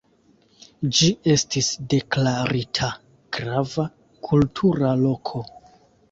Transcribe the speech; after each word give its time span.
Ĝi 0.99 1.09
estis 1.33 1.67
deklarita 1.91 2.89
Grava 3.39 3.85
Kultura 4.29 4.95
Loko. 5.03 5.43